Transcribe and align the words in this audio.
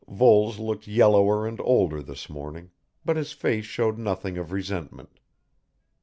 Voles 0.07 0.57
looked 0.57 0.87
yellower 0.87 1.45
and 1.45 1.61
older 1.63 2.01
this 2.01 2.27
morning, 2.27 2.71
but 3.05 3.17
his 3.17 3.33
face 3.33 3.65
showed 3.65 3.99
nothing 3.99 4.35
of 4.35 4.51
resentment. 4.51 5.19